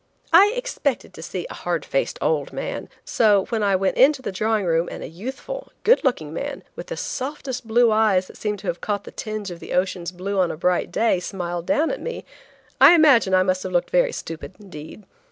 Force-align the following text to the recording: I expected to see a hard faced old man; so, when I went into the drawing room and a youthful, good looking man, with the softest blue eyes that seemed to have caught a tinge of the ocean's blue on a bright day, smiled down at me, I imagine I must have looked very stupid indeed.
I 0.33 0.51
expected 0.55 1.13
to 1.13 1.21
see 1.21 1.45
a 1.47 1.53
hard 1.53 1.85
faced 1.85 2.17
old 2.23 2.51
man; 2.51 2.89
so, 3.05 3.45
when 3.49 3.61
I 3.61 3.75
went 3.75 3.97
into 3.97 4.23
the 4.23 4.31
drawing 4.31 4.65
room 4.65 4.89
and 4.91 5.03
a 5.03 5.07
youthful, 5.07 5.71
good 5.83 6.03
looking 6.03 6.33
man, 6.33 6.63
with 6.75 6.87
the 6.87 6.97
softest 6.97 7.67
blue 7.67 7.91
eyes 7.91 8.25
that 8.25 8.35
seemed 8.37 8.57
to 8.61 8.67
have 8.67 8.81
caught 8.81 9.07
a 9.07 9.11
tinge 9.11 9.51
of 9.51 9.59
the 9.59 9.73
ocean's 9.73 10.11
blue 10.11 10.39
on 10.39 10.49
a 10.49 10.57
bright 10.57 10.91
day, 10.91 11.19
smiled 11.19 11.67
down 11.67 11.91
at 11.91 12.01
me, 12.01 12.25
I 12.81 12.95
imagine 12.95 13.35
I 13.35 13.43
must 13.43 13.61
have 13.61 13.71
looked 13.71 13.91
very 13.91 14.11
stupid 14.11 14.55
indeed. 14.59 15.03